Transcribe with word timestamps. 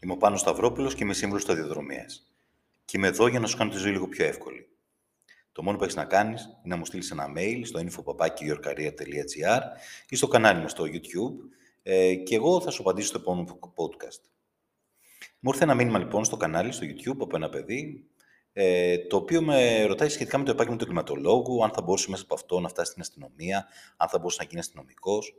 Είμαι 0.00 0.12
ο 0.12 0.16
Πάνος 0.16 0.40
Σταυρόπουλος 0.40 0.94
και 0.94 1.04
είμαι 1.04 1.14
σύμβουλος 1.14 1.42
σταδιοδρομίας. 1.42 2.32
Και 2.84 2.96
είμαι 2.96 3.06
εδώ 3.06 3.26
για 3.26 3.40
να 3.40 3.46
σου 3.46 3.56
κάνω 3.56 3.70
τη 3.70 3.76
ζωή 3.76 3.92
λίγο 3.92 4.08
πιο 4.08 4.24
εύκολη. 4.24 4.68
Το 5.52 5.62
μόνο 5.62 5.76
που 5.76 5.82
έχεις 5.82 5.96
να 5.96 6.04
κάνεις 6.04 6.42
είναι 6.42 6.58
να 6.62 6.76
μου 6.76 6.84
στείλεις 6.84 7.10
ένα 7.10 7.32
mail 7.36 7.60
στο 7.64 7.80
info.yourcareer.gr 7.80 9.60
ή 10.08 10.16
στο 10.16 10.28
κανάλι 10.28 10.60
μου 10.60 10.68
στο 10.68 10.84
YouTube 10.84 11.34
ε, 11.82 12.14
και 12.14 12.34
εγώ 12.34 12.60
θα 12.60 12.70
σου 12.70 12.82
απαντήσω 12.82 13.06
στο 13.06 13.18
επόμενο 13.18 13.58
podcast. 13.74 14.20
Μου 15.40 15.50
ήρθε 15.50 15.64
ένα 15.64 15.74
μήνυμα 15.74 15.98
λοιπόν 15.98 16.24
στο 16.24 16.36
κανάλι, 16.36 16.72
στο 16.72 16.86
YouTube, 16.86 17.18
από 17.20 17.36
ένα 17.36 17.48
παιδί, 17.48 18.04
ε, 18.52 18.98
το 18.98 19.16
οποίο 19.16 19.42
με 19.42 19.84
ρωτάει 19.84 20.08
σχετικά 20.08 20.38
με 20.38 20.44
το 20.44 20.50
επάγγελμα 20.50 20.78
του 20.78 20.84
κλιματολόγου, 20.84 21.64
αν 21.64 21.70
θα 21.70 21.82
μπορούσε 21.82 22.10
μέσα 22.10 22.22
από 22.22 22.34
αυτό 22.34 22.60
να 22.60 22.68
φτάσει 22.68 22.90
στην 22.90 23.02
αστυνομία, 23.02 23.66
αν 23.96 24.08
θα 24.08 24.18
μπορούσε 24.18 24.38
να 24.40 24.46
γίνει 24.48 24.60
αστυνομικός. 24.60 25.34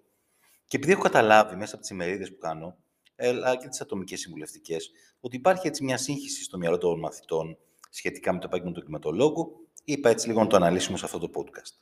Και 0.66 0.78
επειδή 0.78 0.92
έχω 0.92 1.02
καταλάβει 1.02 1.56
μέσα 1.56 1.72
από 1.74 1.82
τις 1.82 1.92
ημερίδες 1.92 2.30
που 2.32 2.38
κάνω, 2.38 2.78
αλλά 3.20 3.56
και 3.56 3.68
τις 3.68 3.82
ατομικές 3.82 4.20
συμβουλευτικές, 4.20 4.92
ότι 5.20 5.36
υπάρχει 5.36 5.68
έτσι 5.68 5.84
μια 5.84 5.98
σύγχυση 5.98 6.44
στο 6.44 6.58
μυαλό 6.58 6.78
των 6.78 7.00
μαθητών 7.00 7.58
σχετικά 7.90 8.34
με 8.34 8.40
το 8.40 8.46
επάγγελμα 8.48 8.72
του 8.72 8.82
κλιματολόγου, 8.82 9.68
είπα 9.84 10.10
έτσι 10.10 10.28
λίγο 10.28 10.42
να 10.42 10.48
το 10.48 10.56
αναλύσουμε 10.56 10.98
σε 10.98 11.06
αυτό 11.06 11.18
το 11.20 11.30
podcast. 11.36 11.74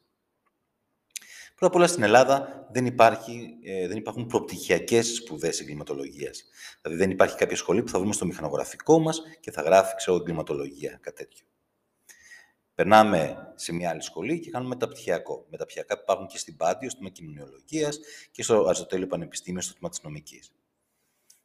Πρώτα 1.55 1.73
απ' 1.73 1.75
όλα 1.75 1.87
στην 1.87 2.03
Ελλάδα 2.03 2.67
δεν, 2.71 2.85
υπάρχει, 2.85 3.57
ε, 3.63 3.87
δεν 3.87 3.97
υπάρχουν 3.97 4.25
προπτυχιακές 4.25 5.15
σπουδές 5.15 5.59
εγκληματολογίας. 5.59 6.43
Δηλαδή 6.81 7.01
δεν 7.01 7.11
υπάρχει 7.11 7.35
κάποια 7.35 7.57
σχολή 7.57 7.83
που 7.83 7.89
θα 7.89 7.99
βρούμε 7.99 8.13
στο 8.13 8.25
μηχανογραφικό 8.25 8.99
μας 8.99 9.21
και 9.39 9.51
θα 9.51 9.61
γράφει, 9.61 9.95
ξέρω, 9.95 10.17
εγκληματολογία, 10.17 10.99
κάτι 11.01 11.17
τέτοιο. 11.17 11.45
Περνάμε 12.75 13.51
σε 13.55 13.73
μια 13.73 13.89
άλλη 13.89 14.01
σχολή 14.01 14.39
και 14.39 14.49
κάνουμε 14.49 14.69
μεταπτυχιακό. 14.69 15.45
Μεταπτυχιακά 15.49 15.95
που 15.95 16.01
υπάρχουν 16.03 16.27
και 16.27 16.37
στην 16.37 16.57
Πάντιο, 16.57 16.89
στο 16.89 16.99
τμήμα 16.99 17.13
κοινωνιολογίας 17.13 17.99
και 18.31 18.43
στο 18.43 18.65
Αριστοτέλειο 18.65 19.07
Πανεπιστήμιο, 19.07 19.61
στο 19.61 19.73
τμήμα 19.73 19.89
της 19.89 20.01
νομικής. 20.03 20.51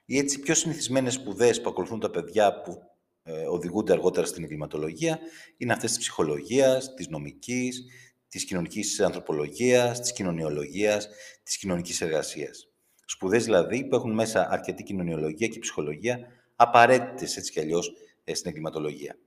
Οι 0.05 0.19
έτσι 0.19 0.41
πιο 0.41 0.55
συνηθισμένες 0.55 1.15
σπουδές 1.15 1.61
που 1.61 1.69
ακολουθούν 1.69 2.01
τα 2.01 2.11
παιδιά 2.11 2.61
που 2.61 2.83
ε, 3.23 3.47
οδηγούνται 3.47 3.93
αργότερα 3.93 4.27
στην 4.27 4.45
εγκληματολογία 4.45 5.19
είναι 5.57 5.73
αυτές 5.73 5.91
της 5.91 5.99
ψυχολογίας, 5.99 6.95
της 6.95 7.09
νομικής, 7.09 7.85
της 8.29 8.45
κοινωνικής 8.45 9.01
ανθρωπολογίας, 9.01 10.01
της 10.01 10.13
κοινωνιολογίας, 10.13 11.09
της 11.43 11.57
κοινωνικής 11.57 12.01
εργασίας. 12.01 12.69
Σπουδές 13.05 13.45
δηλαδή 13.45 13.85
που 13.85 13.95
έχουν 13.95 14.13
μέσα 14.13 14.51
αρκετή 14.51 14.83
κοινωνιολογία 14.83 15.49
και 15.49 15.59
ψυχολογία 15.59 16.19
απαραίτητες 16.57 17.37
έτσι 17.37 17.53
κι 17.53 17.61
αλλιώς 17.61 17.93
ε, 18.25 18.35
στην 18.35 18.51
εγκληματολογία. 18.51 19.19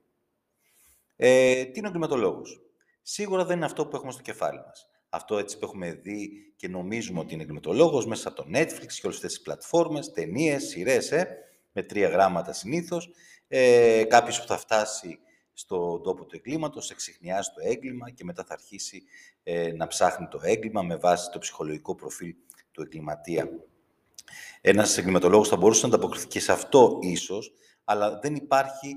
Ε, 1.16 1.64
τι 1.64 1.78
είναι 1.78 1.86
ο 1.86 1.90
εγκληματολόγος; 1.90 2.60
Σίγουρα 3.02 3.44
δεν 3.44 3.56
είναι 3.56 3.64
αυτό 3.64 3.86
που 3.86 3.96
έχουμε 3.96 4.12
στο 4.12 4.22
κεφάλι 4.22 4.58
μας. 4.58 4.90
Αυτό 5.16 5.38
έτσι 5.38 5.58
που 5.58 5.64
έχουμε 5.64 5.92
δει 5.92 6.52
και 6.56 6.68
νομίζουμε 6.68 7.20
ότι 7.20 7.32
είναι 7.32 7.42
εγκληματολόγο 7.42 8.06
μέσα 8.06 8.28
από 8.28 8.42
το 8.42 8.48
Netflix 8.54 8.86
και 8.86 9.00
όλες 9.04 9.16
αυτές 9.16 9.32
τις 9.32 9.40
πλατφόρμες, 9.40 10.12
ταινίες, 10.12 10.64
σειρές, 10.64 11.12
ε, 11.12 11.28
με 11.72 11.82
τρία 11.82 12.08
γράμματα 12.08 12.52
συνήθως. 12.52 13.10
Ε, 13.48 14.04
Κάποιος 14.04 14.40
που 14.40 14.46
θα 14.46 14.56
φτάσει 14.56 15.18
στον 15.52 16.02
τόπο 16.02 16.24
του 16.24 16.36
εγκλήματος, 16.36 16.90
εξηχνιάζει 16.90 17.48
το 17.54 17.68
έγκλημα 17.70 18.10
και 18.10 18.24
μετά 18.24 18.44
θα 18.44 18.52
αρχίσει 18.54 19.02
ε, 19.42 19.72
να 19.72 19.86
ψάχνει 19.86 20.26
το 20.26 20.40
έγκλημα 20.42 20.82
με 20.82 20.96
βάση 20.96 21.30
το 21.30 21.38
ψυχολογικό 21.38 21.94
προφίλ 21.94 22.34
του 22.72 22.82
εγκληματία. 22.82 23.48
Ένας 24.60 24.98
εγκληματολόγος 24.98 25.48
θα 25.48 25.56
μπορούσε 25.56 25.86
να 25.86 25.94
ανταποκριθεί 25.94 26.26
και 26.26 26.40
σε 26.40 26.52
αυτό 26.52 26.98
ίσως, 27.00 27.52
αλλά 27.84 28.18
δεν 28.18 28.34
υπάρχει, 28.34 28.94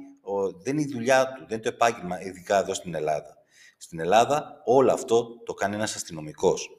δεν 0.63 0.77
είναι 0.77 0.87
η 0.89 0.93
δουλειά 0.93 1.25
του, 1.25 1.39
δεν 1.39 1.57
είναι 1.57 1.61
το 1.61 1.69
επάγγελμα, 1.69 2.21
ειδικά 2.21 2.57
εδώ 2.59 2.73
στην 2.73 2.95
Ελλάδα. 2.95 3.38
Στην 3.81 3.99
Ελλάδα 3.99 4.61
όλο 4.65 4.91
αυτό 4.91 5.37
το 5.45 5.53
κάνει 5.53 5.75
ένας 5.75 5.95
αστυνομικός. 5.95 6.69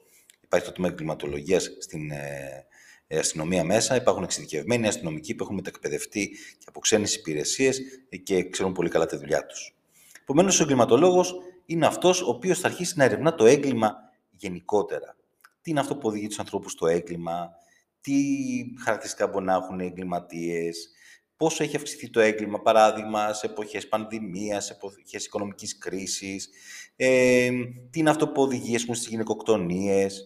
Υπάρχει 0.41 0.65
το 0.65 0.71
τμήμα 0.71 0.91
εγκληματολογίας 0.91 1.71
στην 1.79 2.11
ε, 2.11 2.65
ε, 3.07 3.17
αστυνομία 3.17 3.63
μέσα, 3.63 3.95
υπάρχουν 3.95 4.23
εξειδικευμένοι 4.23 4.87
αστυνομικοί 4.87 5.35
που 5.35 5.43
έχουν 5.43 5.55
μετακπαιδευτεί 5.55 6.27
και 6.29 6.65
από 6.67 6.79
ξένες 6.79 7.15
υπηρεσίες 7.15 7.81
και 8.23 8.49
ξέρουν 8.49 8.73
πολύ 8.73 8.89
καλά 8.89 9.05
τη 9.05 9.15
δουλειά 9.17 9.45
τους. 9.45 9.75
Επομένως, 10.21 10.59
ο 10.59 10.63
εγκληματολόγος 10.63 11.35
είναι 11.65 11.85
αυτός 11.85 12.21
ο 12.21 12.29
οποίος 12.29 12.59
θα 12.59 12.67
αρχίσει 12.67 12.97
να 12.97 13.03
ερευνά 13.03 13.35
το 13.35 13.45
έγκλημα 13.45 13.95
γενικότερα. 14.31 15.15
Τι 15.61 15.71
είναι 15.71 15.79
αυτό 15.79 15.95
που 15.95 16.07
οδηγεί 16.07 16.27
τους 16.27 16.39
ανθρώπους 16.39 16.71
στο 16.71 16.87
έγκλημα, 16.87 17.51
τι 18.01 18.13
χαρακτηριστικά 18.83 19.27
μπορεί 19.27 19.45
να 19.45 19.53
έχουν 19.53 19.79
οι 19.79 19.85
εγκληματίες, 19.85 20.89
πόσο 21.41 21.63
έχει 21.63 21.75
αυξηθεί 21.75 22.09
το 22.09 22.19
έγκλημα, 22.19 22.61
παράδειγμα, 22.61 23.33
σε 23.33 23.45
εποχές 23.45 23.87
πανδημίας, 23.87 24.65
σε 24.65 24.73
εποχές 24.73 25.25
οικονομικής 25.25 25.77
κρίσης, 25.77 26.49
ε, 26.95 27.49
τι 27.89 27.99
είναι 27.99 28.09
αυτό 28.09 28.27
που 28.27 28.41
οδηγεί 28.41 28.77
στις 28.77 29.07
γυναικοκτονίες, 29.07 30.25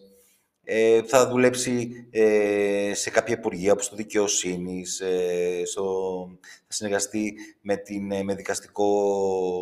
ε, 0.64 1.04
θα 1.04 1.30
δουλέψει 1.30 2.08
ε, 2.12 2.92
σε 2.94 3.10
κάποια 3.10 3.36
υπουργεία 3.36 3.72
όπως 3.72 3.90
το 3.90 3.96
δικαιοσύνης, 3.96 5.00
ε, 5.00 5.62
στο, 5.66 6.28
θα 6.42 6.74
συνεργαστεί 6.74 7.34
με, 7.62 7.78
την, 7.78 8.12
ε, 8.12 8.24
με, 8.24 8.36
δικαστικό, 8.36 8.90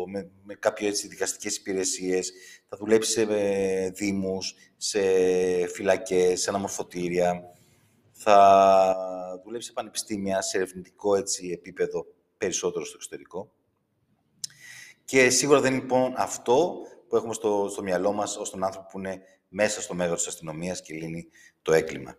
με, 0.08 0.30
με 0.42 0.54
κάποιο 0.54 0.86
έτσι 0.88 1.08
δικαστικές 1.08 1.56
υπηρεσίες, 1.56 2.32
θα 2.68 2.76
δουλέψει 2.76 3.10
σε 3.10 3.26
ε, 3.30 3.90
δήμους, 3.90 4.54
σε 4.76 5.00
φυλακές, 5.66 6.40
σε 6.40 6.50
αναμορφωτήρια, 6.50 7.54
θα 8.26 9.40
δουλέψει 9.44 9.66
σε 9.66 9.72
πανεπιστήμια, 9.72 10.42
σε 10.42 10.56
ερευνητικό 10.56 11.16
έτσι, 11.16 11.50
επίπεδο 11.50 12.06
περισσότερο 12.38 12.84
στο 12.84 12.94
εξωτερικό. 12.96 13.52
Και 15.04 15.30
σίγουρα 15.30 15.60
δεν 15.60 15.72
είναι 15.72 15.80
λοιπόν 15.80 16.14
αυτό 16.16 16.76
που 17.08 17.16
έχουμε 17.16 17.34
στο, 17.34 17.68
στο 17.70 17.82
μυαλό 17.82 18.12
μας 18.12 18.36
ως 18.36 18.50
τον 18.50 18.64
άνθρωπο 18.64 18.88
που 18.90 18.98
είναι 18.98 19.22
μέσα 19.48 19.80
στο 19.80 19.94
μέγαρο 19.94 20.16
της 20.16 20.26
αστυνομίας 20.26 20.82
και 20.82 20.94
λύνει 20.94 21.28
το 21.62 21.72
έγκλημα. 21.72 22.16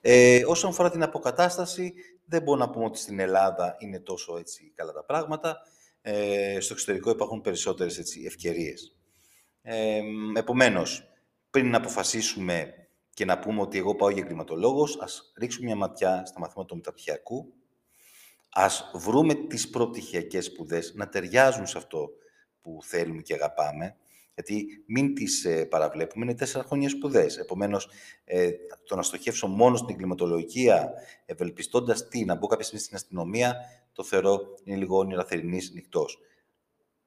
Ε, 0.00 0.44
όσον 0.46 0.70
αφορά 0.70 0.90
την 0.90 1.02
αποκατάσταση, 1.02 1.94
δεν 2.24 2.42
μπορώ 2.42 2.58
να 2.58 2.70
πούμε 2.70 2.84
ότι 2.84 2.98
στην 2.98 3.18
Ελλάδα 3.18 3.76
είναι 3.78 4.00
τόσο 4.00 4.36
έτσι 4.38 4.72
καλά 4.74 4.92
τα 4.92 5.04
πράγματα. 5.04 5.58
Ε, 6.02 6.60
στο 6.60 6.72
εξωτερικό 6.72 7.10
υπάρχουν 7.10 7.40
περισσότερες 7.40 7.98
έτσι, 7.98 8.22
ευκαιρίες. 8.26 8.96
Ε, 9.62 10.00
επομένως, 10.34 11.08
πριν 11.50 11.70
να 11.70 11.76
αποφασίσουμε 11.76 12.85
και 13.16 13.24
να 13.24 13.38
πούμε 13.38 13.60
ότι 13.60 13.78
εγώ 13.78 13.94
πάω 13.94 14.10
για 14.10 14.22
εγκληματολόγος, 14.22 14.98
ας 15.00 15.32
ρίξουμε 15.36 15.66
μια 15.66 15.76
ματιά 15.76 16.22
στα 16.26 16.40
μαθήματα 16.40 16.68
του 16.68 16.76
μεταπτυχιακού, 16.76 17.52
ας 18.50 18.90
βρούμε 18.94 19.34
τις 19.34 19.70
προπτυχιακές 19.70 20.44
σπουδές 20.44 20.92
να 20.94 21.08
ταιριάζουν 21.08 21.66
σε 21.66 21.78
αυτό 21.78 22.08
που 22.60 22.78
θέλουμε 22.82 23.22
και 23.22 23.34
αγαπάμε, 23.34 23.96
γιατί 24.34 24.66
μην 24.86 25.14
τις 25.14 25.44
ε, 25.44 25.64
παραβλέπουμε, 25.64 26.24
είναι 26.24 26.34
τέσσερα 26.34 26.64
χρόνια 26.64 26.88
σπουδές. 26.88 27.36
Επομένως, 27.36 27.88
ε, 28.24 28.50
το 28.84 28.96
να 28.96 29.02
στοχεύσω 29.02 29.46
μόνο 29.46 29.76
στην 29.76 29.90
εγκληματολογία, 29.90 30.92
ευελπιστώντας 31.26 32.08
τι, 32.08 32.24
να 32.24 32.34
μπω 32.34 32.46
κάποια 32.46 32.64
στιγμή 32.64 32.84
στην 32.84 32.96
αστυνομία, 32.96 33.56
το 33.92 34.02
θεωρώ 34.02 34.40
είναι 34.64 34.76
λίγο 34.76 34.98
όνειρα 34.98 35.24
θερινής 35.24 35.70
νυχτός. 35.74 36.18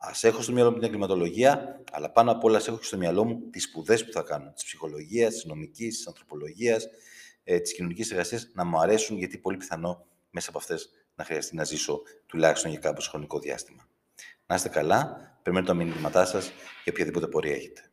Α 0.02 0.12
έχω 0.22 0.42
στο 0.42 0.52
μυαλό 0.52 0.70
μου 0.70 0.76
την 0.76 0.86
εγκληματολογία, 0.86 1.82
αλλά 1.92 2.12
πάνω 2.12 2.32
απ' 2.32 2.44
όλα 2.44 2.62
έχω 2.68 2.78
και 2.78 2.84
στο 2.84 2.98
μυαλό 2.98 3.26
μου 3.26 3.50
τις 3.50 3.64
σπουδές 3.64 4.06
που 4.06 4.12
θα 4.12 4.22
κάνω. 4.22 4.52
Της 4.54 4.64
ψυχολογίας, 4.64 5.34
της 5.34 5.46
νομικής, 5.46 5.96
της 5.96 6.08
ανθρωπολογίας, 6.08 6.88
ε, 7.44 7.60
της 7.60 7.74
κοινωνικής 7.74 8.12
εργασίας 8.12 8.50
να 8.54 8.66
μου 8.66 8.80
αρέσουν, 8.80 9.18
γιατί 9.18 9.38
πολύ 9.38 9.58
πιθανό 9.58 10.06
μέσα 10.30 10.50
από 10.50 10.58
αυτές 10.58 10.90
να 11.16 11.24
χρειαστεί 11.24 11.56
να 11.56 11.64
ζήσω 11.64 12.02
τουλάχιστον 12.26 12.72
για 12.72 12.80
κάποιο 12.80 13.08
χρονικό 13.10 13.40
διάστημα. 13.40 13.88
Να 14.46 14.56
είστε 14.56 14.70
καλά, 14.70 15.32
περιμένω 15.44 15.68
τα 15.68 15.74
μηνύματά 15.74 16.26
σας 16.26 16.46
για 16.84 16.94
οποιαδήποτε 16.94 17.28
πορεία 17.28 17.54
έχετε. 17.54 17.89